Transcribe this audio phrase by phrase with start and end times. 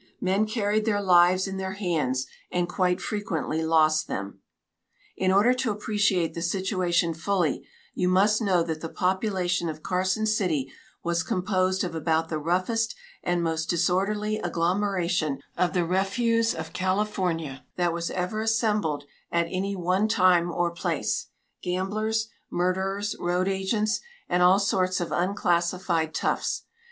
[0.19, 4.39] Men carried their lives in their hands, and quite frequently lost them.
[5.15, 10.25] In order to appreciate the situation fully, you must know that the population of Carson
[10.25, 10.71] City
[11.03, 17.63] was composed of about the roughest and most disorderly agglomeration of the refuse of California
[17.75, 21.27] that was ever assembled at any one time or place,
[21.61, 26.63] gamblers, murderers, road agents, and all sorts of unclassified toughs.